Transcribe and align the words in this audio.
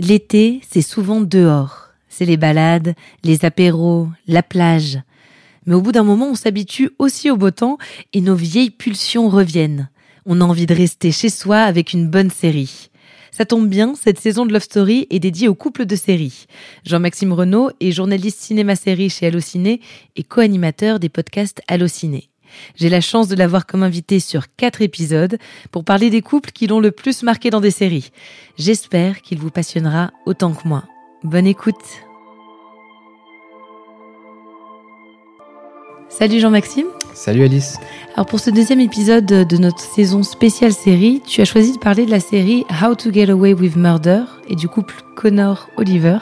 L'été, 0.00 0.60
c'est 0.68 0.80
souvent 0.80 1.20
dehors. 1.20 1.88
C'est 2.08 2.24
les 2.24 2.36
balades, 2.36 2.94
les 3.24 3.44
apéros, 3.44 4.08
la 4.26 4.42
plage. 4.42 4.98
Mais 5.66 5.74
au 5.74 5.82
bout 5.82 5.92
d'un 5.92 6.02
moment, 6.02 6.30
on 6.30 6.34
s'habitue 6.34 6.90
aussi 6.98 7.30
au 7.30 7.36
beau 7.36 7.50
temps 7.50 7.78
et 8.12 8.20
nos 8.20 8.34
vieilles 8.34 8.70
pulsions 8.70 9.28
reviennent. 9.28 9.90
On 10.24 10.40
a 10.40 10.44
envie 10.44 10.66
de 10.66 10.74
rester 10.74 11.12
chez 11.12 11.28
soi 11.28 11.58
avec 11.58 11.92
une 11.92 12.08
bonne 12.08 12.30
série. 12.30 12.90
Ça 13.30 13.44
tombe 13.44 13.68
bien, 13.68 13.94
cette 13.94 14.18
saison 14.18 14.46
de 14.46 14.52
Love 14.52 14.62
Story 14.62 15.06
est 15.10 15.18
dédiée 15.18 15.48
au 15.48 15.54
couple 15.54 15.84
de 15.84 15.94
séries. 15.94 16.46
Jean-Maxime 16.84 17.32
Renaud 17.32 17.70
est 17.80 17.92
journaliste 17.92 18.40
cinéma-série 18.40 19.10
chez 19.10 19.26
Allociné 19.26 19.80
et 20.16 20.22
co-animateur 20.22 20.98
des 20.98 21.08
podcasts 21.08 21.60
Allociné. 21.68 22.30
J'ai 22.76 22.88
la 22.88 23.00
chance 23.00 23.28
de 23.28 23.36
l'avoir 23.36 23.66
comme 23.66 23.82
invité 23.82 24.20
sur 24.20 24.54
quatre 24.56 24.82
épisodes 24.82 25.38
pour 25.70 25.84
parler 25.84 26.10
des 26.10 26.22
couples 26.22 26.50
qui 26.50 26.66
l'ont 26.66 26.80
le 26.80 26.90
plus 26.90 27.22
marqué 27.22 27.50
dans 27.50 27.60
des 27.60 27.70
séries. 27.70 28.10
J'espère 28.56 29.22
qu'il 29.22 29.38
vous 29.38 29.50
passionnera 29.50 30.10
autant 30.26 30.52
que 30.52 30.66
moi. 30.66 30.84
Bonne 31.24 31.46
écoute. 31.46 31.74
Salut 36.08 36.40
Jean-Maxime. 36.40 36.86
Salut 37.14 37.44
Alice. 37.44 37.78
Alors 38.14 38.26
pour 38.26 38.40
ce 38.40 38.50
deuxième 38.50 38.80
épisode 38.80 39.26
de 39.26 39.56
notre 39.56 39.80
saison 39.80 40.22
spéciale 40.22 40.72
série, 40.72 41.20
tu 41.26 41.40
as 41.40 41.44
choisi 41.44 41.72
de 41.72 41.78
parler 41.78 42.06
de 42.06 42.10
la 42.10 42.20
série 42.20 42.64
How 42.82 42.94
to 42.94 43.12
Get 43.12 43.30
Away 43.30 43.54
with 43.54 43.76
Murder 43.76 44.22
et 44.48 44.56
du 44.56 44.68
couple 44.68 44.94
Connor-Oliver. 45.16 46.18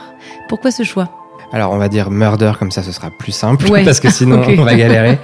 Pourquoi 0.49 0.71
ce 0.71 0.83
choix? 0.83 1.26
Alors 1.53 1.71
on 1.71 1.77
va 1.77 1.89
dire 1.89 2.09
Murder 2.09 2.53
comme 2.59 2.71
ça 2.71 2.83
ce 2.83 2.91
sera 2.91 3.09
plus 3.09 3.31
simple 3.31 3.65
parce 3.85 3.99
que 3.99 4.09
sinon 4.09 4.43
on 4.57 4.63
va 4.63 4.75
galérer. 4.75 5.19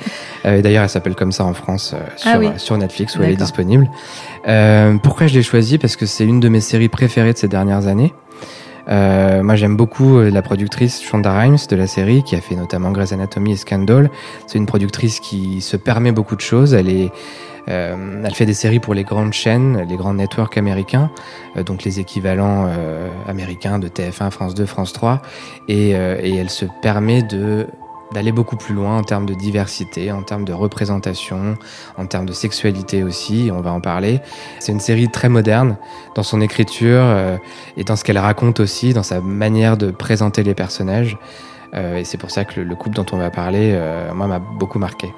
Euh, 0.46 0.62
D'ailleurs 0.62 0.84
elle 0.84 0.90
s'appelle 0.90 1.16
comme 1.16 1.32
ça 1.32 1.46
en 1.46 1.54
France 1.54 1.94
euh, 1.94 2.04
sur, 2.18 2.32
ah 2.32 2.58
sur, 2.58 2.78
Netflix 2.78 3.16
où 3.18 3.24
elle 3.24 3.32
est 3.32 3.36
disponible. 3.36 3.90
Euh, 4.48 4.98
pourquoi 5.02 5.28
je 5.28 5.34
l'ai 5.34 5.44
choisie? 5.44 5.78
Parce 5.78 5.96
que 5.96 6.06
c'est 6.06 6.26
une 6.26 6.40
de 6.40 6.50
mes 6.50 6.62
séries 6.62 6.90
préférées 6.90 7.34
de 7.34 7.38
ces 7.38 7.48
dernières 7.48 7.88
années. 7.88 8.14
Euh, 8.90 9.44
moi, 9.44 9.56
j'aime 9.56 9.78
beaucoup 9.78 10.18
euh, 10.18 10.30
la 10.30 10.42
productrice 10.42 11.02
Shonda 11.02 11.34
Rhimes 11.38 11.58
de 11.70 11.76
la 11.76 11.88
série, 11.88 12.24
qui 12.24 12.36
a 12.36 12.42
fait 12.42 12.56
notamment 12.56 12.92
Grey's 12.92 13.14
Anatomy 13.14 13.54
et 13.54 13.56
Scandal. 13.56 14.10
C'est 14.48 14.58
une 14.58 14.66
productrice 14.66 15.20
qui 15.20 15.62
se 15.62 15.78
permet 15.78 16.12
beaucoup 16.12 16.36
de 16.36 16.42
choses. 16.42 16.74
Elle 16.74 16.90
est, 16.90 17.12
euh, 17.70 18.24
elle 18.24 18.36
fait 18.36 18.46
des 18.46 18.54
séries 18.54 18.80
pour 18.80 18.94
les 18.94 19.04
grandes 19.04 19.34
chaînes, 19.34 19.86
les 19.88 19.96
grands 19.96 20.14
networks 20.14 20.58
américains, 20.58 21.10
euh, 21.58 21.64
donc 21.64 21.84
les 21.84 22.00
équivalents 22.00 22.66
euh, 22.68 23.10
américains 23.28 23.80
de 23.80 23.88
TF1, 23.88 24.32
France 24.32 24.54
2, 24.54 24.66
France 24.66 24.94
3, 24.94 25.22
et, 25.68 25.92
elle 25.92 26.50
se 26.50 26.66
permet 26.82 27.22
d'aller 27.22 28.32
beaucoup 28.32 28.58
plus 28.58 28.74
loin 28.74 28.98
en 28.98 29.04
termes 29.04 29.26
de 29.26 29.34
diversité, 29.34 30.12
en 30.12 30.24
termes 30.24 30.46
de 30.46 30.54
représentation, 30.54 31.58
en 31.98 32.06
termes 32.06 32.26
de 32.26 32.34
sexualité 32.34 33.04
aussi, 33.04 33.50
on 33.54 33.62
va 33.62 33.72
en 33.72 33.80
parler. 33.80 34.20
C'est 34.60 34.72
une 34.72 34.80
série 34.80 35.10
très 35.10 35.30
moderne 35.30 35.78
dans 36.16 36.24
son 36.24 36.42
écriture 36.42 37.06
et 37.78 37.84
dans 37.84 37.96
ce 37.96 38.04
qu'elle 38.04 38.18
raconte 38.18 38.60
aussi, 38.60 38.94
dans 38.94 39.04
sa 39.04 39.22
manière 39.22 39.78
de 39.78 39.92
présenter 39.92 40.44
les 40.44 40.56
personnages. 40.56 41.18
Et 41.74 42.04
c'est 42.04 42.18
pour 42.18 42.32
ça 42.32 42.46
que 42.46 42.60
le, 42.60 42.76
couple 42.76 42.96
dont 42.96 43.06
on 43.14 43.18
va 43.18 43.30
parler, 43.30 43.80
moi, 44.14 44.28
m'a 44.28 44.40
beaucoup 44.40 44.80
marqué. 44.80 45.14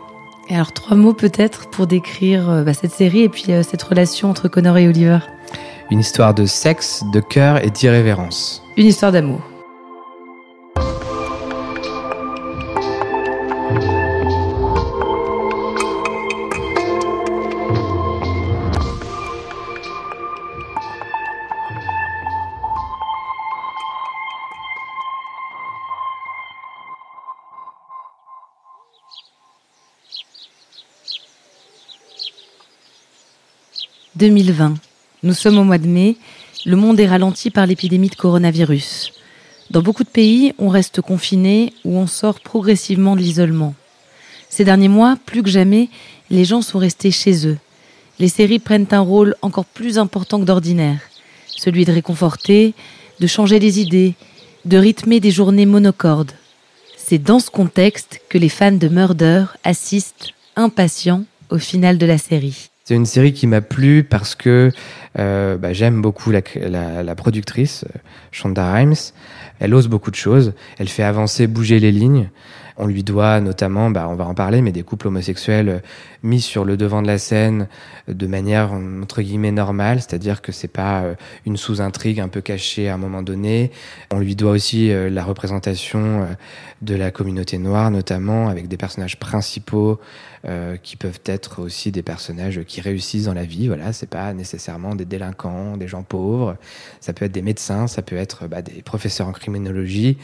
Et 0.50 0.56
alors, 0.56 0.74
trois 0.74 0.96
mots 0.96 1.14
peut-être 1.14 1.70
pour 1.70 1.88
décrire 1.88 2.64
bah, 2.64 2.74
cette 2.74 2.92
série 2.92 3.22
et 3.22 3.30
puis 3.30 3.46
cette 3.64 3.82
relation 3.82 4.30
entre 4.30 4.48
Connor 4.48 4.78
et 4.78 4.88
Oliver. 4.88 5.20
Une 5.92 6.00
histoire 6.00 6.34
de 6.34 6.46
sexe, 6.46 7.04
de 7.14 7.20
cœur 7.20 7.64
et 7.64 7.70
d'irrévérence. 7.70 8.64
Une 8.78 8.88
histoire 8.88 9.12
d'amour. 9.12 9.42
2020. 34.16 34.76
Nous 35.24 35.34
sommes 35.34 35.58
au 35.58 35.64
mois 35.64 35.78
de 35.78 35.88
mai. 35.88 36.16
Le 36.66 36.76
monde 36.76 37.00
est 37.00 37.08
ralenti 37.08 37.52
par 37.52 37.66
l'épidémie 37.68 38.10
de 38.10 38.16
coronavirus. 38.16 39.12
Dans 39.72 39.82
beaucoup 39.82 40.04
de 40.04 40.10
pays, 40.10 40.54
on 40.58 40.70
reste 40.70 41.02
confiné 41.02 41.74
ou 41.84 41.98
on 41.98 42.08
sort 42.08 42.40
progressivement 42.40 43.16
de 43.16 43.22
l'isolement. 43.22 43.74
Ces 44.50 44.64
derniers 44.64 44.88
mois, 44.88 45.18
plus 45.26 45.44
que 45.44 45.50
jamais, 45.50 45.90
les 46.30 46.46
gens 46.46 46.62
sont 46.62 46.80
restés 46.80 47.12
chez 47.12 47.48
eux. 47.48 47.58
Les 48.20 48.30
séries 48.30 48.60
prennent 48.60 48.88
un 48.92 49.02
rôle 49.02 49.36
encore 49.42 49.66
plus 49.66 49.98
important 49.98 50.40
que 50.40 50.46
d'ordinaire. 50.46 51.00
Celui 51.48 51.84
de 51.84 51.92
réconforter, 51.92 52.74
de 53.20 53.28
changer 53.28 53.60
les 53.60 53.80
idées, 53.80 54.14
de 54.64 54.78
rythmer 54.78 55.20
des 55.20 55.32
journées 55.32 55.66
monocordes. 55.66 56.32
C'est 56.96 57.22
dans 57.22 57.40
ce 57.40 57.50
contexte 57.50 58.22
que 58.30 58.38
les 58.38 58.50
fans 58.50 58.72
de 58.72 58.88
Murder 58.88 59.46
assistent, 59.64 60.34
impatients, 60.56 61.26
au 61.50 61.58
final 61.58 61.98
de 61.98 62.06
la 62.06 62.18
série. 62.18 62.70
C'est 62.88 62.94
une 62.94 63.08
série 63.08 63.34
qui 63.34 63.48
m'a 63.48 63.62
plu 63.62 64.04
parce 64.04 64.36
que 64.36 64.72
euh, 65.18 65.58
bah, 65.58 65.74
j'aime 65.74 66.02
beaucoup 66.02 66.32
la, 66.32 67.16
productrice, 67.16 67.86
Shonda 68.32 68.74
Rhimes. 68.74 68.96
Elle 69.60 69.74
ose 69.74 69.88
beaucoup 69.88 70.12
de 70.12 70.16
choses. 70.16 70.54
Elle 70.78 70.90
fait 70.90 71.04
avancer, 71.04 71.48
bouger 71.48 71.80
les 71.80 71.92
lignes. 71.92 72.30
On 72.78 72.88
lui 72.88 73.04
doit 73.04 73.40
notamment, 73.40 73.90
bah, 73.90 74.08
on 74.10 74.16
va 74.16 74.26
en 74.26 74.34
parler, 74.34 74.62
mais 74.62 74.74
des 74.74 74.84
couples 74.84 75.08
homosexuels 75.08 75.70
euh, 75.70 75.80
mis 76.24 76.42
sur 76.42 76.66
le 76.66 76.76
devant 76.76 77.02
de 77.02 77.08
la 77.08 77.18
scène 77.18 77.68
de 78.10 78.28
manière 78.28 78.74
entre 78.74 79.22
guillemets 79.22 79.52
normale, 79.52 80.02
c'est-à-dire 80.02 80.42
que 80.42 80.52
c'est 80.52 80.68
pas 80.68 81.04
euh, 81.04 81.16
une 81.46 81.56
sous-intrigue 81.56 82.20
un 82.20 82.28
peu 82.28 82.42
cachée 82.42 82.90
à 82.90 82.96
un 82.96 82.98
moment 82.98 83.22
donné. 83.22 83.72
On 84.12 84.20
lui 84.20 84.36
doit 84.36 84.52
aussi 84.52 84.92
euh, 84.92 85.10
la 85.10 85.24
représentation 85.24 86.28
de 86.82 86.96
la 86.96 87.12
communauté 87.12 87.58
noire, 87.58 87.92
notamment 87.92 88.50
avec 88.50 88.68
des 88.68 88.78
personnages 88.78 89.18
principaux 89.18 90.00
qui 90.84 90.96
peuvent 90.96 91.22
être 91.26 91.60
aussi 91.60 91.92
des 91.92 92.04
personnages 92.04 92.62
qui 92.68 92.80
réussissent 92.80 93.26
dans 93.26 93.34
la 93.34 93.46
vie. 93.46 93.68
Voilà, 93.68 93.94
c'est 93.94 94.10
pas 94.10 94.32
nécessairement 94.34 94.94
des 94.94 95.05
délinquants, 95.08 95.78
des 95.78 95.88
gens 95.88 96.04
pauvres. 96.04 96.58
Ça 97.00 97.14
peut 97.14 97.26
être 97.26 97.32
des 97.32 97.42
médecins, 97.42 97.88
ça 97.88 98.02
peut 98.02 98.16
être 98.16 98.48
bah, 98.48 98.62
des 98.62 98.82
professeurs 98.82 99.28
en 99.28 99.32
criminologie. 99.32 100.18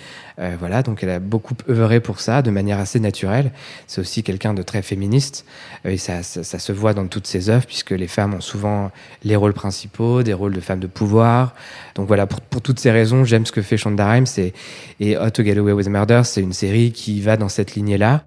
voilà, 0.60 0.82
donc 0.82 1.04
elle 1.04 1.10
a 1.10 1.20
beaucoup 1.20 1.56
œuvré 1.70 2.00
pour 2.00 2.20
ça 2.20 2.42
de 2.42 2.52
manière 2.52 2.80
assez 2.80 3.00
naturelle. 3.00 3.52
C'est 3.88 4.02
aussi 4.02 4.24
quelqu'un 4.24 4.54
de 4.54 4.62
très 4.64 4.82
féministe 4.82 5.46
et 5.86 5.98
ça, 5.98 6.24
ça, 6.24 6.60
se 6.60 6.72
voit 6.72 6.94
dans 6.94 7.08
toutes 7.08 7.28
ses 7.28 7.50
œuvres 7.50 7.66
puisque 7.66 7.92
les 7.92 8.08
femmes 8.08 8.34
ont 8.34 8.42
souvent 8.42 8.92
les 9.24 9.36
rôles 9.36 9.54
principaux, 9.54 10.24
des 10.24 10.34
rôles 10.34 10.54
de 10.54 10.62
femmes 10.62 10.80
de 10.80 10.88
pouvoir. 10.88 11.54
Donc 11.96 12.08
voilà, 12.08 12.28
pour, 12.28 12.62
toutes 12.62 12.80
ces 12.80 12.92
raisons, 12.92 13.24
j'aime 13.24 13.46
ce 13.46 13.52
que 13.52 13.62
fait 13.62 13.78
Shonda 13.78 14.10
Rhimes 14.10 14.26
et, 14.38 14.54
et 15.00 15.16
to 15.32 15.44
Get 15.44 15.60
with 15.60 15.88
Murder, 15.88 16.22
c'est 16.24 16.42
une 16.42 16.54
série 16.54 16.92
qui 16.92 17.22
va 17.22 17.38
dans 17.38 17.50
cette 17.50 17.76
lignée-là. 17.76 18.24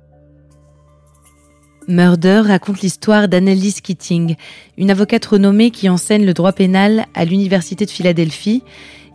Murder 1.87 2.43
raconte 2.47 2.81
l'histoire 2.81 3.29
d'Annalise 3.29 3.81
Keating, 3.81 4.37
une 4.79 4.91
avocate 4.91 5.25
renommée 5.27 5.71
qui 5.71 5.89
enseigne 5.89 6.25
le 6.25 6.33
droit 6.33 6.53
pénal 6.53 7.05
à 7.15 7.25
l'Université 7.25 7.85
de 7.85 7.91
Philadelphie 7.91 8.63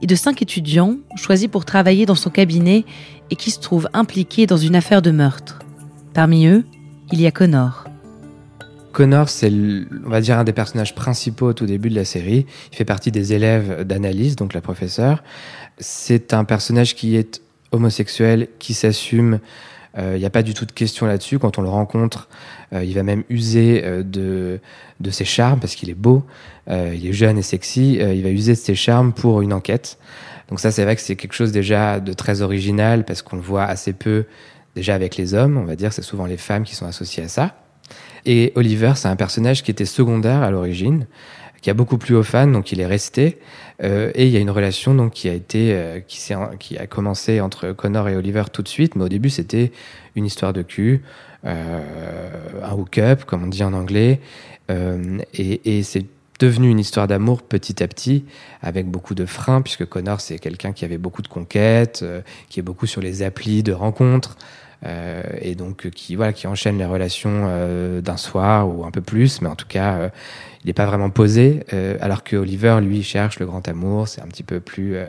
et 0.02 0.08
de 0.08 0.16
cinq 0.16 0.42
étudiants 0.42 0.98
choisis 1.16 1.48
pour 1.48 1.66
travailler 1.66 2.06
dans 2.06 2.16
son 2.16 2.30
cabinet 2.30 2.86
et 3.32 3.36
qui 3.36 3.50
se 3.52 3.60
trouvent 3.60 3.90
impliqués 3.94 4.46
dans 4.46 4.58
une 4.58 4.76
affaire 4.76 5.02
de 5.02 5.12
meurtre. 5.12 5.60
Parmi 6.14 6.46
eux, 6.46 6.64
il 7.12 7.20
y 7.20 7.26
a 7.26 7.32
Connor. 7.32 7.86
Connor, 8.92 9.30
c'est, 9.30 9.52
va 10.06 10.22
dire, 10.22 10.38
un 10.38 10.44
des 10.44 10.54
personnages 10.54 10.94
principaux 10.94 11.48
au 11.48 11.54
tout 11.54 11.66
début 11.66 11.90
de 11.90 11.96
la 11.96 12.06
série. 12.06 12.46
Il 12.72 12.76
fait 12.76 12.86
partie 12.86 13.12
des 13.12 13.34
élèves 13.34 13.84
d'Analyse, 13.84 14.36
donc 14.36 14.54
la 14.54 14.62
professeure. 14.62 15.24
C'est 15.80 16.34
un 16.34 16.44
personnage 16.44 16.96
qui 16.96 17.16
est 17.16 17.42
homosexuel, 17.72 18.48
qui 18.60 18.74
s'assume. 18.74 19.40
Il 20.00 20.06
euh, 20.06 20.18
n'y 20.18 20.26
a 20.26 20.30
pas 20.30 20.44
du 20.44 20.54
tout 20.54 20.66
de 20.66 20.72
question 20.72 21.06
là-dessus. 21.06 21.40
Quand 21.40 21.58
on 21.58 21.62
le 21.62 21.70
rencontre, 21.70 22.30
euh, 22.74 22.84
il 22.84 22.94
va 22.94 23.04
même 23.04 23.24
user 23.30 23.82
euh, 23.84 24.04
de, 24.04 24.60
de 25.00 25.10
ses 25.10 25.26
charmes 25.26 25.60
parce 25.60 25.76
qu'il 25.76 25.90
est 25.90 25.96
beau, 25.96 26.24
il 26.70 27.06
est 27.08 27.14
jeune 27.14 27.38
et 27.40 27.42
sexy. 27.42 27.96
il 27.96 28.22
va 28.22 28.30
user 28.30 28.54
de 28.54 28.58
ses 28.58 28.76
charmes 28.76 29.12
pour 29.12 29.42
une 29.42 29.54
enquête. 29.54 29.98
Donc 30.50 30.60
ça, 30.60 30.72
c'est 30.72 30.84
vrai 30.84 30.96
que 30.96 31.02
c'est 31.02 31.16
quelque 31.16 31.34
chose 31.34 31.52
déjà 31.52 32.00
de 32.00 32.14
très 32.14 32.42
original 32.42 33.06
parce 33.06 33.24
qu'on 33.24 33.38
le 33.38 33.42
voit 33.42 33.64
assez 33.64 33.92
peu 33.92 34.26
déjà 34.76 34.94
avec 34.94 35.18
les 35.18 35.34
hommes, 35.34 35.58
on 35.58 35.66
va 35.66 35.76
dire, 35.76 35.92
c'est 35.94 36.04
souvent 36.04 36.28
les 36.28 36.38
femmes 36.38 36.64
qui 36.64 36.76
sont 36.76 36.86
associées 36.86 37.24
à 37.24 37.28
ça. 37.28 37.56
Et 38.26 38.52
Oliver, 38.56 38.94
c'est 38.96 39.08
un 39.08 39.16
personnage 39.16 39.64
qui 39.64 39.72
était 39.72 39.86
secondaire 39.86 40.44
à 40.44 40.52
l'origine, 40.52 41.08
qui 41.62 41.70
a 41.70 41.74
beaucoup 41.74 41.98
plu 41.98 42.16
aux 42.16 42.24
fans, 42.24 42.48
donc 42.48 42.72
il 42.72 42.80
est 42.80 42.86
resté. 42.86 43.38
Euh, 43.84 44.12
et 44.16 44.26
il 44.26 44.32
y 44.32 44.38
a 44.38 44.40
une 44.40 44.50
relation 44.50 44.94
donc 44.94 45.14
qui 45.14 45.30
a 45.30 45.34
été, 45.34 45.74
euh, 45.74 46.00
qui, 46.00 46.20
qui 46.60 46.78
a 46.78 46.88
commencé 46.88 47.40
entre 47.42 47.72
Connor 47.72 48.10
et 48.10 48.16
Oliver 48.16 48.44
tout 48.52 48.62
de 48.62 48.68
suite, 48.68 48.96
mais 48.96 49.06
au 49.06 49.10
début 49.10 49.30
c'était 49.30 49.72
une 50.16 50.26
histoire 50.26 50.54
de 50.54 50.62
cul, 50.62 51.02
euh, 51.46 51.82
un 52.64 52.74
hook-up 52.74 53.24
comme 53.24 53.44
on 53.44 53.48
dit 53.48 53.64
en 53.64 53.74
anglais, 53.74 54.20
et, 55.34 55.78
et 55.78 55.82
c'est 55.82 56.06
devenu 56.40 56.70
une 56.70 56.78
histoire 56.78 57.08
d'amour 57.08 57.42
petit 57.42 57.82
à 57.82 57.88
petit, 57.88 58.24
avec 58.62 58.86
beaucoup 58.86 59.16
de 59.16 59.26
freins, 59.26 59.64
puisque 59.64 59.86
Connor, 59.86 60.22
c'est 60.22 60.38
quelqu'un 60.38 60.74
qui 60.74 60.86
avait 60.86 61.00
beaucoup 61.00 61.24
de 61.24 61.28
conquêtes, 61.28 62.06
qui 62.50 62.60
est 62.60 62.64
beaucoup 62.64 62.86
sur 62.86 63.02
les 63.02 63.24
applis 63.24 63.64
de 63.64 63.74
rencontres, 63.74 64.38
euh, 64.86 65.24
et 65.42 65.56
donc 65.56 65.90
qui, 65.90 66.16
voilà, 66.16 66.34
qui 66.34 66.48
enchaîne 66.48 66.78
les 66.78 66.86
relations 66.86 67.46
euh, 67.48 68.02
d'un 68.02 68.18
soir 68.18 68.68
ou 68.70 68.86
un 68.86 68.92
peu 68.92 69.02
plus, 69.02 69.42
mais 69.42 69.50
en 69.50 69.56
tout 69.56 69.68
cas, 69.68 70.10
il 70.64 70.68
n'est 70.68 70.74
pas 70.74 70.86
vraiment 70.86 71.10
posé, 71.10 71.64
euh, 71.74 71.98
alors 72.02 72.24
que 72.24 72.36
Oliver, 72.36 72.80
lui, 72.82 73.02
cherche 73.02 73.40
le 73.40 73.46
grand 73.46 73.66
amour, 73.68 74.08
c'est 74.08 74.22
un 74.22 74.28
petit 74.28 74.44
peu 74.44 74.60
plus... 74.60 74.98
Euh, 74.98 75.06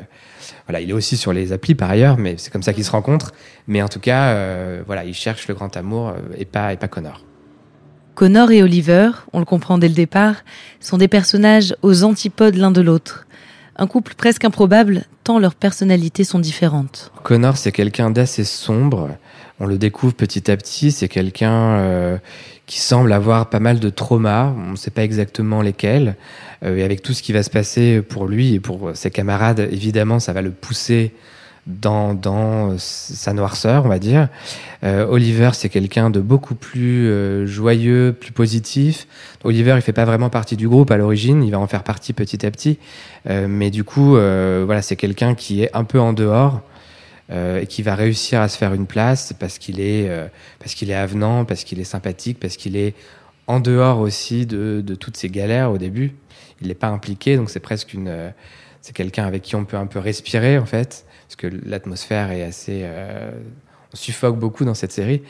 voilà, 0.67 0.81
il 0.81 0.91
est 0.91 0.93
aussi 0.93 1.17
sur 1.17 1.33
les 1.33 1.53
applis 1.53 1.75
par 1.75 1.91
ailleurs, 1.91 2.19
mais 2.19 2.37
c'est 2.39 2.53
comme 2.53 2.63
ça 2.63 2.73
qu'ils 2.73 2.85
se 2.85 2.93
rencontrent. 2.93 3.33
Mais 3.67 3.83
en 3.83 3.89
tout 3.89 3.99
cas, 3.99 4.29
euh, 4.29 4.83
voilà, 4.87 5.05
il 5.05 5.15
cherche 5.15 5.49
le 5.49 5.55
grand 5.55 5.77
amour 5.77 6.15
et 6.37 6.45
pas, 6.45 6.73
et 6.73 6.77
pas 6.77 6.87
Connor. 6.87 7.25
Connor 8.15 8.53
et 8.53 8.63
Oliver, 8.63 9.11
on 9.33 9.41
le 9.41 9.45
comprend 9.45 9.79
dès 9.79 9.89
le 9.89 9.95
départ, 9.95 10.37
sont 10.79 10.99
des 10.99 11.09
personnages 11.09 11.75
aux 11.83 12.05
antipodes 12.05 12.55
l'un 12.55 12.71
de 12.71 12.81
l'autre. 12.81 13.27
Un 13.77 13.87
couple 13.87 14.15
presque 14.15 14.45
improbable, 14.45 15.05
tant 15.25 15.39
leurs 15.39 15.55
personnalités 15.55 16.25
sont 16.25 16.39
différentes. 16.39 17.13
Connor, 17.23 17.57
c'est 17.57 17.73
quelqu'un 17.73 18.11
d'assez 18.11 18.45
sombre. 18.45 19.11
On 19.59 19.67
le 19.67 19.79
découvre 19.79 20.15
petit 20.15 20.51
à 20.51 20.57
petit. 20.57 20.91
C'est 20.91 21.09
quelqu'un 21.09 22.19
qui 22.71 22.79
semble 22.79 23.13
avoir 23.13 23.51
pas 23.51 23.59
mal 23.59 23.81
de 23.81 23.91
traumas, 23.91 24.55
on 24.57 24.71
ne 24.71 24.77
sait 24.77 24.93
pas 24.93 25.03
exactement 25.03 25.61
lesquels, 25.61 26.15
euh, 26.63 26.77
et 26.77 26.85
avec 26.85 27.03
tout 27.03 27.13
ce 27.13 27.21
qui 27.21 27.33
va 27.33 27.43
se 27.43 27.51
passer 27.51 28.01
pour 28.01 28.29
lui 28.29 28.55
et 28.55 28.61
pour 28.61 28.93
ses 28.95 29.11
camarades, 29.11 29.69
évidemment, 29.73 30.21
ça 30.21 30.33
va 30.33 30.41
le 30.41 30.53
pousser 30.53 31.13
dans, 31.67 32.15
dans 32.15 32.77
sa 32.79 33.33
noirceur, 33.33 33.85
on 33.85 33.89
va 33.89 33.99
dire. 33.99 34.29
Euh, 34.83 35.07
Oliver, 35.07 35.51
c'est 35.53 35.69
quelqu'un 35.69 36.11
de 36.11 36.21
beaucoup 36.21 36.55
plus 36.55 37.09
euh, 37.09 37.47
joyeux, 37.47 38.17
plus 38.19 38.33
positif. 38.33 39.07
Oliver, 39.45 39.75
il 39.77 39.83
fait 39.83 39.93
pas 39.93 40.05
vraiment 40.05 40.31
partie 40.31 40.57
du 40.57 40.69
groupe 40.69 40.91
à 40.91 40.97
l'origine, 40.97 41.43
il 41.43 41.51
va 41.51 41.59
en 41.59 41.67
faire 41.67 41.83
partie 41.83 42.13
petit 42.13 42.45
à 42.45 42.51
petit, 42.51 42.79
mais 43.27 43.71
du 43.71 43.85
coup, 43.85 44.13
voilà, 44.13 44.83
c'est 44.83 44.97
quelqu'un 44.97 45.35
qui 45.35 45.63
est 45.63 45.71
un 45.75 45.85
peu 45.85 46.01
en 46.01 46.13
dehors 46.13 46.63
euh, 47.33 47.61
et 47.61 47.67
qui 47.67 47.83
va 47.83 47.95
réussir 47.95 48.41
à 48.41 48.49
se 48.49 48.59
faire 48.59 48.75
une 48.75 48.87
place 48.87 49.33
parce 49.39 49.59
qu'il 49.59 49.79
est, 49.79 50.09
euh, 50.09 50.27
parce 50.59 50.75
qu'il 50.75 50.91
est 50.91 50.95
avenant, 50.95 51.45
parce 51.45 51.63
qu'il 51.63 51.79
est 51.79 51.85
sympathique, 51.85 52.41
parce 52.41 52.57
qu'il 52.57 52.77
est 52.77 52.93
en 53.47 53.61
dehors 53.61 54.01
aussi 54.01 54.47
de, 54.47 54.83
de, 54.85 54.95
toutes 54.97 55.17
ces 55.17 55.29
galères 55.29 55.71
au 55.71 55.79
début. 55.79 56.17
Il 56.61 56.67
n'est 56.67 56.75
pas 56.75 56.89
impliqué, 56.89 57.37
donc 57.37 57.49
c'est 57.49 57.61
presque 57.61 57.95
une, 57.95 58.09
euh, 58.09 58.31
c'est 58.81 58.95
quelqu'un 58.95 59.27
avec 59.27 59.43
qui 59.43 59.57
on 59.57 59.65
peut 59.65 59.77
un 59.77 59.87
peu 59.87 59.99
respirer 59.99 60.59
en 60.59 60.67
fait, 60.67 61.05
parce 61.27 61.37
que 61.37 61.47
l'atmosphère 61.65 62.31
est 62.33 62.43
assez, 62.43 62.87
on 63.93 63.97
suffoque 63.97 64.39
beaucoup 64.39 64.65
dans 64.65 64.75
cette 64.75 64.93
série, 64.93 65.23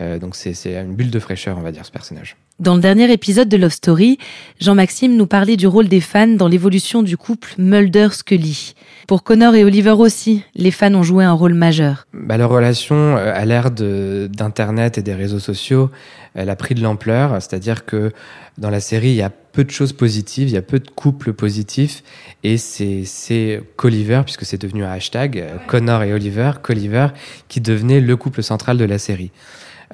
donc 0.00 0.36
c'est 0.36 0.54
une 0.66 0.94
bulle 0.94 1.10
de 1.10 1.18
fraîcheur, 1.18 1.58
on 1.58 1.62
va 1.62 1.72
dire, 1.72 1.84
ce 1.84 1.90
personnage. 1.90 2.36
Dans 2.60 2.74
le 2.74 2.80
dernier 2.80 3.10
épisode 3.10 3.48
de 3.48 3.56
Love 3.56 3.72
Story, 3.72 4.18
Jean-Maxime 4.60 5.16
nous 5.16 5.26
parlait 5.26 5.56
du 5.56 5.66
rôle 5.66 5.88
des 5.88 6.00
fans 6.00 6.28
dans 6.28 6.48
l'évolution 6.48 7.02
du 7.02 7.16
couple 7.16 7.54
Mulder-Scully. 7.58 8.74
Pour 9.08 9.24
Connor 9.24 9.54
et 9.54 9.64
Oliver 9.64 9.92
aussi, 9.92 10.44
les 10.54 10.70
fans 10.70 10.94
ont 10.94 11.02
joué 11.02 11.24
un 11.24 11.32
rôle 11.32 11.54
majeur. 11.54 12.06
Bah, 12.12 12.36
leur 12.36 12.50
relation, 12.50 13.16
euh, 13.16 13.32
à 13.34 13.44
l'ère 13.46 13.70
d'Internet 13.70 14.98
et 14.98 15.02
des 15.02 15.14
réseaux 15.14 15.38
sociaux, 15.38 15.90
elle 16.34 16.50
a 16.50 16.56
pris 16.56 16.74
de 16.74 16.82
l'ampleur, 16.82 17.40
c'est-à-dire 17.40 17.86
que 17.86 18.12
dans 18.58 18.70
la 18.70 18.80
série, 18.80 19.08
il 19.08 19.16
y 19.16 19.22
a 19.22 19.30
peu 19.30 19.64
de 19.64 19.70
choses 19.70 19.94
positives, 19.94 20.48
il 20.48 20.54
y 20.54 20.58
a 20.58 20.62
peu 20.62 20.78
de 20.78 20.88
couples 20.88 21.32
positifs, 21.32 22.04
et 22.44 22.58
c'est 22.58 23.62
Colliver, 23.76 24.22
puisque 24.24 24.44
c'est 24.44 24.60
devenu 24.60 24.84
un 24.84 24.90
hashtag, 24.92 25.38
euh, 25.38 25.56
Connor 25.66 26.02
et 26.02 26.12
Oliver, 26.12 26.52
Colliver, 26.62 27.08
qui 27.48 27.60
devenait 27.60 28.00
le 28.00 28.16
couple 28.16 28.42
central 28.42 28.76
de 28.76 28.84
la 28.84 28.98
série. 28.98 29.30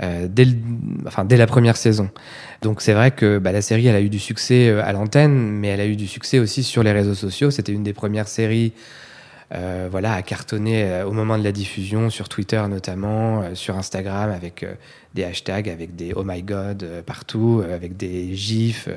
Euh, 0.02 0.28
dès, 0.30 0.46
la 1.36 1.46
première 1.46 1.76
saison. 1.76 2.08
Donc 2.62 2.82
c'est 2.82 2.92
vrai 2.92 3.10
que 3.10 3.38
bah, 3.38 3.50
la 3.50 3.62
série, 3.62 3.86
elle 3.88 3.96
a 3.96 4.00
eu 4.00 4.08
du 4.08 4.20
succès 4.20 4.68
euh, 4.68 4.84
à 4.84 4.92
l'antenne, 4.92 5.32
mais 5.32 5.68
elle 5.68 5.80
a 5.80 5.86
eu 5.86 5.96
du 5.96 6.06
succès 6.06 6.38
aussi 6.38 6.62
sur 6.62 6.84
les 6.84 6.92
réseaux 6.92 7.14
sociaux. 7.14 7.50
C'était 7.50 7.72
une 7.72 7.82
des 7.82 7.92
premières 7.92 8.28
séries 8.28 8.72
euh, 9.54 9.88
voilà, 9.90 10.12
à 10.12 10.20
cartonner 10.20 10.84
euh, 10.84 11.06
au 11.06 11.12
moment 11.12 11.38
de 11.38 11.44
la 11.44 11.52
diffusion, 11.52 12.10
sur 12.10 12.28
Twitter 12.28 12.62
notamment, 12.68 13.40
euh, 13.40 13.54
sur 13.54 13.78
Instagram, 13.78 14.30
avec 14.30 14.66
des 15.14 15.24
hashtags, 15.24 15.70
avec 15.70 15.96
des 15.96 16.12
oh 16.14 16.22
my 16.22 16.42
god 16.42 17.02
partout, 17.06 17.62
avec 17.72 17.96
des 17.96 18.34
gifs, 18.34 18.90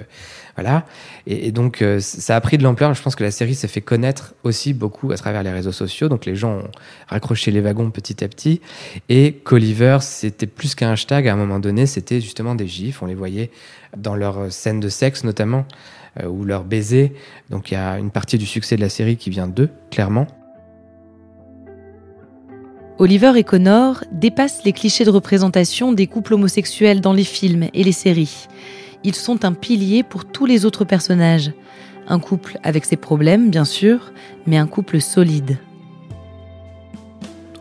voilà. 0.55 0.85
Et, 1.25 1.53
donc 1.53 1.83
ça 1.99 2.35
a 2.35 2.41
pris 2.41 2.57
de 2.57 2.63
l'ampleur. 2.63 2.93
Je 2.93 3.01
pense 3.01 3.15
que 3.15 3.23
la 3.23 3.31
série 3.31 3.55
s'est 3.55 3.69
fait 3.69 3.81
connaître 3.81 4.35
aussi 4.43 4.73
beaucoup 4.73 5.11
à 5.13 5.15
travers 5.15 5.41
les 5.41 5.51
réseaux 5.51 5.71
sociaux. 5.71 6.09
Donc 6.09 6.25
les 6.25 6.35
gens 6.35 6.57
ont 6.57 6.71
raccroché 7.07 7.49
les 7.51 7.61
wagons 7.61 7.89
petit 7.91 8.23
à 8.23 8.27
petit. 8.27 8.59
Et 9.07 9.31
Colliver, 9.31 9.99
c'était 10.01 10.47
plus 10.47 10.75
qu'un 10.75 10.91
hashtag 10.91 11.29
à 11.29 11.33
un 11.33 11.37
moment 11.37 11.59
donné, 11.59 11.85
c'était 11.85 12.19
justement 12.19 12.55
des 12.55 12.67
gifs. 12.67 13.01
On 13.01 13.05
les 13.05 13.15
voyait 13.15 13.49
dans 13.95 14.15
leurs 14.15 14.51
scènes 14.51 14.81
de 14.81 14.89
sexe 14.89 15.23
notamment. 15.23 15.65
ou 16.27 16.43
leur 16.43 16.65
baiser. 16.65 17.13
Donc 17.49 17.71
il 17.71 17.75
y 17.75 17.77
a 17.77 17.97
une 17.97 18.11
partie 18.11 18.37
du 18.37 18.45
succès 18.45 18.75
de 18.75 18.81
la 18.81 18.89
série 18.89 19.15
qui 19.15 19.29
vient 19.29 19.47
d'eux, 19.47 19.69
clairement. 19.91 20.27
Oliver 23.01 23.33
et 23.35 23.43
Connor 23.43 24.03
dépassent 24.11 24.63
les 24.63 24.73
clichés 24.73 25.05
de 25.05 25.09
représentation 25.09 25.91
des 25.91 26.05
couples 26.05 26.35
homosexuels 26.35 27.01
dans 27.01 27.13
les 27.13 27.23
films 27.23 27.67
et 27.73 27.83
les 27.83 27.93
séries. 27.93 28.45
Ils 29.03 29.15
sont 29.15 29.43
un 29.43 29.53
pilier 29.53 30.03
pour 30.03 30.23
tous 30.23 30.45
les 30.45 30.65
autres 30.65 30.85
personnages. 30.85 31.51
Un 32.07 32.19
couple 32.19 32.59
avec 32.61 32.85
ses 32.85 32.97
problèmes, 32.97 33.49
bien 33.49 33.65
sûr, 33.65 34.13
mais 34.45 34.57
un 34.57 34.67
couple 34.67 35.01
solide 35.01 35.57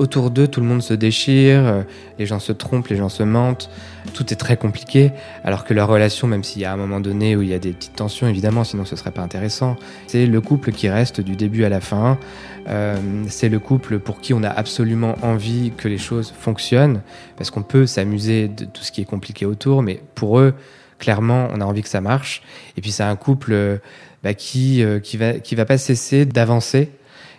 autour 0.00 0.30
d'eux, 0.30 0.48
tout 0.48 0.60
le 0.62 0.66
monde 0.66 0.82
se 0.82 0.94
déchire, 0.94 1.60
euh, 1.66 1.82
les 2.18 2.24
gens 2.24 2.38
se 2.38 2.52
trompent, 2.52 2.88
les 2.88 2.96
gens 2.96 3.10
se 3.10 3.22
mentent, 3.22 3.68
tout 4.14 4.32
est 4.32 4.36
très 4.36 4.56
compliqué, 4.56 5.12
alors 5.44 5.62
que 5.62 5.74
leur 5.74 5.88
relation, 5.88 6.26
même 6.26 6.42
s'il 6.42 6.62
y 6.62 6.64
a 6.64 6.72
un 6.72 6.76
moment 6.78 7.00
donné 7.00 7.36
où 7.36 7.42
il 7.42 7.50
y 7.50 7.54
a 7.54 7.58
des 7.58 7.72
petites 7.72 7.96
tensions, 7.96 8.26
évidemment, 8.26 8.64
sinon 8.64 8.86
ce 8.86 8.96
serait 8.96 9.10
pas 9.10 9.20
intéressant, 9.20 9.76
c'est 10.06 10.24
le 10.24 10.40
couple 10.40 10.72
qui 10.72 10.88
reste 10.88 11.20
du 11.20 11.36
début 11.36 11.64
à 11.64 11.68
la 11.68 11.82
fin, 11.82 12.18
euh, 12.66 12.96
c'est 13.28 13.50
le 13.50 13.58
couple 13.58 13.98
pour 13.98 14.22
qui 14.22 14.32
on 14.32 14.42
a 14.42 14.48
absolument 14.48 15.16
envie 15.20 15.70
que 15.76 15.86
les 15.86 15.98
choses 15.98 16.32
fonctionnent, 16.32 17.02
parce 17.36 17.50
qu'on 17.50 17.62
peut 17.62 17.84
s'amuser 17.84 18.48
de 18.48 18.64
tout 18.64 18.82
ce 18.82 18.92
qui 18.92 19.02
est 19.02 19.04
compliqué 19.06 19.44
autour, 19.44 19.82
mais 19.82 20.00
pour 20.14 20.38
eux, 20.38 20.54
clairement, 20.98 21.48
on 21.52 21.60
a 21.60 21.64
envie 21.66 21.82
que 21.82 21.90
ça 21.90 22.00
marche. 22.00 22.42
Et 22.78 22.80
puis 22.80 22.90
c'est 22.90 23.02
un 23.02 23.16
couple 23.16 23.52
euh, 23.52 23.76
bah, 24.24 24.32
qui, 24.32 24.82
qui, 25.02 25.18
va, 25.18 25.34
qui 25.34 25.54
va 25.54 25.66
pas 25.66 25.76
cesser 25.76 26.24
d'avancer 26.24 26.90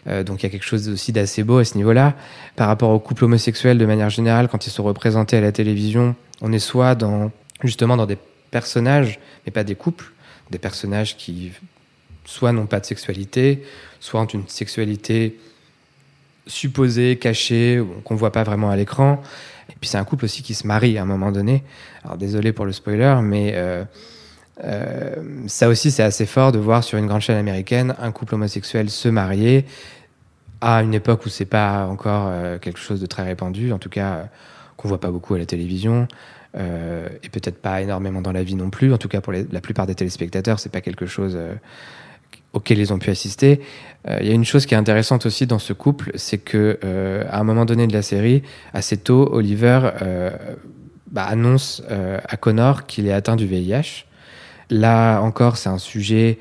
euh, 0.07 0.23
donc 0.23 0.41
il 0.41 0.45
y 0.45 0.47
a 0.47 0.49
quelque 0.49 0.65
chose 0.65 0.89
aussi 0.89 1.11
d'assez 1.11 1.43
beau 1.43 1.59
à 1.59 1.65
ce 1.65 1.77
niveau-là. 1.77 2.15
Par 2.55 2.67
rapport 2.67 2.89
au 2.89 2.99
couple 2.99 3.25
homosexuel 3.25 3.77
de 3.77 3.85
manière 3.85 4.09
générale, 4.09 4.47
quand 4.47 4.65
ils 4.67 4.71
sont 4.71 4.83
représentés 4.83 5.37
à 5.37 5.41
la 5.41 5.51
télévision, 5.51 6.15
on 6.41 6.51
est 6.51 6.59
soit 6.59 6.95
dans 6.95 7.31
justement 7.63 7.97
dans 7.97 8.07
des 8.07 8.17
personnages, 8.49 9.19
mais 9.45 9.51
pas 9.51 9.63
des 9.63 9.75
couples, 9.75 10.11
des 10.49 10.57
personnages 10.57 11.17
qui 11.17 11.51
soit 12.25 12.51
n'ont 12.51 12.65
pas 12.65 12.79
de 12.79 12.85
sexualité, 12.85 13.63
soit 13.99 14.21
ont 14.21 14.25
une 14.25 14.47
sexualité 14.47 15.37
supposée, 16.47 17.17
cachée, 17.17 17.81
qu'on 18.03 18.15
voit 18.15 18.31
pas 18.31 18.43
vraiment 18.43 18.69
à 18.69 18.75
l'écran. 18.75 19.21
Et 19.69 19.75
puis 19.79 19.89
c'est 19.89 19.97
un 19.97 20.03
couple 20.03 20.25
aussi 20.25 20.41
qui 20.41 20.53
se 20.53 20.65
marie 20.65 20.97
à 20.97 21.03
un 21.03 21.05
moment 21.05 21.31
donné. 21.31 21.63
Alors 22.03 22.17
désolé 22.17 22.51
pour 22.51 22.65
le 22.65 22.71
spoiler, 22.71 23.15
mais 23.21 23.51
euh, 23.55 23.83
euh, 24.63 25.15
ça 25.47 25.69
aussi, 25.69 25.91
c'est 25.91 26.03
assez 26.03 26.25
fort 26.25 26.51
de 26.51 26.59
voir 26.59 26.83
sur 26.83 26.97
une 26.97 27.07
grande 27.07 27.21
chaîne 27.21 27.37
américaine 27.37 27.95
un 27.99 28.11
couple 28.11 28.35
homosexuel 28.35 28.89
se 28.89 29.09
marier 29.09 29.65
à 30.59 30.83
une 30.83 30.93
époque 30.93 31.25
où 31.25 31.29
c'est 31.29 31.45
pas 31.45 31.87
encore 31.87 32.27
euh, 32.29 32.59
quelque 32.59 32.79
chose 32.79 33.01
de 33.01 33.07
très 33.07 33.23
répandu, 33.23 33.71
en 33.71 33.79
tout 33.79 33.89
cas 33.89 34.13
euh, 34.13 34.23
qu'on 34.77 34.87
voit 34.87 34.99
pas 34.99 35.09
beaucoup 35.09 35.33
à 35.33 35.39
la 35.39 35.45
télévision. 35.45 36.07
et 36.55 37.29
peut-être 37.29 37.61
pas 37.61 37.81
énormément 37.81 38.21
dans 38.21 38.33
la 38.33 38.43
vie 38.43 38.55
non 38.55 38.69
plus. 38.69 38.93
En 38.93 38.97
tout 38.97 39.07
cas, 39.07 39.21
pour 39.21 39.31
la 39.31 39.61
plupart 39.61 39.87
des 39.87 39.95
téléspectateurs, 39.95 40.59
c'est 40.59 40.71
pas 40.71 40.81
quelque 40.81 41.05
chose 41.05 41.37
auquel 42.51 42.77
ils 42.79 42.91
ont 42.91 42.99
pu 42.99 43.09
assister. 43.09 43.61
Il 44.19 44.27
y 44.27 44.31
a 44.31 44.33
une 44.33 44.43
chose 44.43 44.65
qui 44.65 44.73
est 44.73 44.77
intéressante 44.77 45.25
aussi 45.25 45.47
dans 45.47 45.59
ce 45.59 45.71
couple, 45.71 46.11
c'est 46.15 46.39
que 46.39 46.77
à 47.29 47.39
un 47.39 47.43
moment 47.45 47.63
donné 47.63 47.87
de 47.87 47.93
la 47.93 48.01
série, 48.01 48.43
assez 48.73 48.97
tôt, 48.97 49.29
Oliver 49.31 49.91
bah, 51.09 51.23
annonce 51.23 51.83
à 51.89 52.35
Connor 52.35 52.85
qu'il 52.85 53.07
est 53.07 53.13
atteint 53.13 53.37
du 53.37 53.45
VIH. 53.45 54.05
Là 54.71 55.19
encore, 55.21 55.57
c'est 55.57 55.69
un 55.69 55.77
sujet 55.77 56.39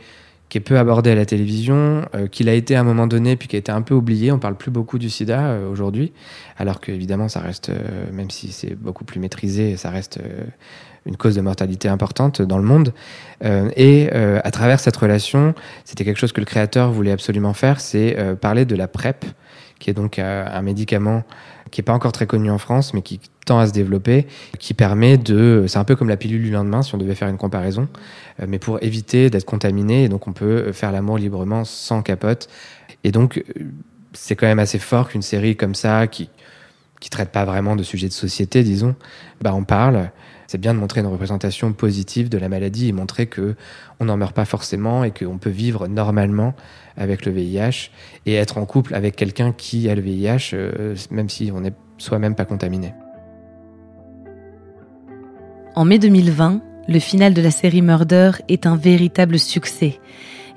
qui 0.51 0.59
est 0.59 0.61
peu 0.61 0.79
abordé 0.79 1.11
à 1.11 1.15
la 1.15 1.25
télévision, 1.25 2.05
euh, 2.15 2.27
qu'il 2.27 2.49
a 2.49 2.55
été 2.55 2.75
à 2.75 2.81
un 2.81 2.85
moment 2.85 3.07
donné, 3.07 3.37
puis 3.37 3.49
qui 3.49 3.57
a 3.57 3.59
été 3.59 3.73
un 3.73 3.83
peu 3.83 3.95
oublié. 3.95 4.33
On 4.33 4.39
parle 4.39 4.57
plus 4.57 4.71
beaucoup 4.71 4.99
du 4.99 5.09
sida 5.09 5.47
euh, 5.47 5.71
aujourd'hui, 5.71 6.13
alors 6.59 6.81
qu'évidemment, 6.81 7.29
ça 7.29 7.41
reste, 7.41 7.71
euh, 7.71 8.07
même 8.13 8.31
si 8.31 8.51
c'est 8.53 8.75
beaucoup 8.75 9.05
plus 9.05 9.21
maîtrisé, 9.21 9.77
ça 9.77 9.91
reste 9.91 10.21
une 11.07 11.17
cause 11.17 11.37
de 11.37 11.41
mortalité 11.41 11.89
importante 11.89 12.43
dans 12.43 12.59
le 12.59 12.65
monde. 12.65 12.93
et 13.43 14.11
à 14.13 14.51
travers 14.51 14.81
cette 14.81 14.97
relation, 14.97 15.55
c'était 15.85 16.05
quelque 16.05 16.19
chose 16.19 16.33
que 16.33 16.41
le 16.41 16.47
créateur 16.47 16.93
voulait 16.93 17.13
absolument 17.13 17.55
faire, 17.55 17.81
c'est 17.81 18.17
parler 18.41 18.67
de 18.67 18.77
la 18.77 18.87
PrEP, 18.87 19.25
qui 19.81 19.91
est 19.91 19.95
donc 19.95 20.21
un 20.21 20.63
médicament 20.63 21.25
qui 21.73 21.81
n'est 21.81 21.85
pas 21.85 21.93
encore 21.93 22.13
très 22.13 22.27
connu 22.27 22.51
en 22.51 22.59
France, 22.59 22.95
mais 22.95 23.03
qui 23.03 23.21
tend 23.47 23.59
à 23.59 23.67
se 23.67 23.73
développer, 23.73 24.27
qui 24.59 24.75
permet 24.75 25.19
de... 25.19 25.65
C'est 25.67 25.79
un 25.79 25.85
peu 25.85 25.97
comme 25.97 26.09
la 26.09 26.17
pilule 26.17 26.43
du 26.43 26.51
lendemain, 26.51 26.83
si 26.83 26.95
on 26.95 26.99
devait 26.99 27.15
faire 27.17 27.29
une 27.29 27.37
comparaison, 27.37 27.89
mais 28.47 28.59
pour 28.59 28.83
éviter 28.83 29.31
d'être 29.31 29.45
contaminé, 29.45 30.05
et 30.05 30.09
donc 30.09 30.29
on 30.29 30.33
peut 30.33 30.71
faire 30.73 30.93
l'amour 30.93 31.19
librement 31.19 31.65
sans 31.65 32.03
capote. 32.03 32.49
Et 33.03 33.13
donc, 33.13 33.43
c'est 34.13 34.37
quand 34.37 34.47
même 34.47 34.59
assez 34.59 34.79
fort 34.79 35.09
qu'une 35.09 35.23
série 35.23 35.57
comme 35.57 35.75
ça, 35.75 36.07
qui 36.07 36.29
qui 37.01 37.11
traite 37.11 37.31
pas 37.31 37.45
vraiment 37.45 37.77
de 37.77 37.83
sujets 37.83 38.09
de 38.09 38.13
société, 38.13 38.63
disons, 38.63 38.95
bah 39.41 39.53
on 39.55 39.65
parle. 39.65 40.11
C'est 40.47 40.59
bien 40.59 40.75
de 40.75 40.79
montrer 40.79 41.01
une 41.01 41.07
représentation 41.07 41.73
positive 41.73 42.29
de 42.29 42.37
la 42.37 42.49
maladie 42.49 42.89
et 42.89 42.93
montrer 42.93 43.27
que 43.27 43.55
on 44.01 44.07
n'en 44.07 44.17
meurt 44.17 44.35
pas 44.35 44.45
forcément 44.45 45.05
et 45.05 45.13
qu'on 45.13 45.39
peut 45.39 45.51
vivre 45.51 45.87
normalement 45.87 46.55
avec 46.97 47.25
le 47.25 47.33
VIH 47.33 47.91
et 48.27 48.35
être 48.35 48.59
en 48.59 48.67
couple 48.67 48.95
avec 48.95 49.17
quelqu'un 49.17 49.53
qui 49.53 49.89
a 49.89 49.95
le 49.95 50.03
VIH, 50.03 50.51
euh, 50.55 50.97
même 51.11 51.29
si 51.29 51.51
on 51.55 51.61
n'est 51.61 51.73
soi-même 51.99 52.35
pas 52.35 52.45
contaminé. 52.45 52.93
En 55.77 55.85
mai 55.85 55.99
2020, 55.99 56.61
le 56.89 56.99
final 56.99 57.33
de 57.33 57.41
la 57.41 57.53
série 57.53 57.83
Murder 57.83 58.33
est 58.49 58.67
un 58.67 58.77
véritable 58.77 59.39
succès. 59.39 60.01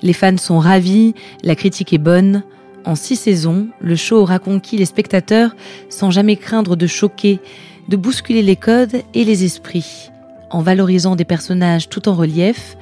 Les 0.02 0.12
fans 0.12 0.36
sont 0.36 0.58
ravis, 0.58 1.14
la 1.44 1.54
critique 1.54 1.92
est 1.92 1.98
bonne, 1.98 2.42
en 2.84 2.94
six 2.94 3.16
saisons, 3.16 3.68
le 3.80 3.96
show 3.96 4.16
aura 4.16 4.38
conquis 4.38 4.76
les 4.76 4.84
spectateurs 4.84 5.54
sans 5.88 6.10
jamais 6.10 6.36
craindre 6.36 6.76
de 6.76 6.86
choquer, 6.86 7.40
de 7.88 7.96
bousculer 7.96 8.42
les 8.42 8.56
codes 8.56 9.02
et 9.14 9.24
les 9.24 9.44
esprits, 9.44 10.10
en 10.50 10.60
valorisant 10.60 11.16
des 11.16 11.24
personnages 11.24 11.88
tout 11.88 12.08
en 12.08 12.14
relief, 12.14 12.76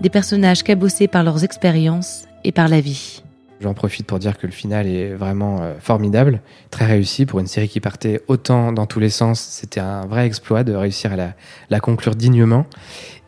des 0.00 0.10
personnages 0.10 0.62
cabossés 0.62 1.08
par 1.08 1.24
leurs 1.24 1.44
expériences 1.44 2.26
et 2.44 2.52
par 2.52 2.68
la 2.68 2.80
vie. 2.80 3.22
J'en 3.60 3.74
profite 3.74 4.06
pour 4.06 4.20
dire 4.20 4.38
que 4.38 4.46
le 4.46 4.52
final 4.52 4.86
est 4.86 5.12
vraiment 5.14 5.62
euh, 5.62 5.74
formidable, 5.80 6.40
très 6.70 6.86
réussi 6.86 7.26
pour 7.26 7.40
une 7.40 7.48
série 7.48 7.68
qui 7.68 7.80
partait 7.80 8.20
autant 8.28 8.72
dans 8.72 8.86
tous 8.86 9.00
les 9.00 9.10
sens. 9.10 9.40
C'était 9.40 9.80
un 9.80 10.06
vrai 10.06 10.26
exploit 10.26 10.62
de 10.62 10.74
réussir 10.74 11.12
à 11.12 11.16
la, 11.68 11.80
conclure 11.80 12.14
dignement. 12.14 12.66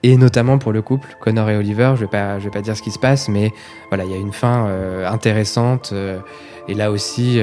Et 0.05 0.17
notamment 0.17 0.59
pour 0.59 0.73
le 0.73 0.83
couple, 0.83 1.17
Connor 1.21 1.51
et 1.51 1.57
Oliver, 1.57 1.93
je 1.97 2.03
vais 2.03 2.07
pas, 2.07 2.39
vais 2.39 2.51
pas 2.51 2.63
dire 2.63 2.77
ce 2.77 2.83
qui 2.83 2.93
se 2.93 2.99
passe, 2.99 3.29
mais 3.29 3.53
voilà, 3.89 4.05
il 4.05 4.11
y 4.11 4.15
a 4.15 4.19
une 4.19 4.33
fin 4.33 4.67
euh, 4.67 5.07
intéressante 5.07 5.91
euh, 5.93 6.21
et 6.69 6.75
là 6.75 6.93
aussi, 6.93 7.41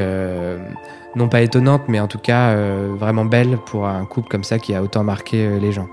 non 1.16 1.28
pas 1.28 1.42
étonnante, 1.42 1.84
mais 1.90 2.00
en 2.00 2.08
tout 2.08 2.20
cas 2.20 2.56
vraiment 2.96 3.26
belle 3.26 3.58
pour 3.66 3.86
un 3.88 4.06
couple 4.06 4.30
comme 4.30 4.46
ça 4.46 4.58
qui 4.58 4.74
a 4.74 4.82
autant 4.82 5.04
marqué 5.04 5.60
les 5.60 5.74
gens. 5.74 5.90